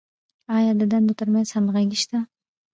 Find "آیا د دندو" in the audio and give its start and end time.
0.57-1.13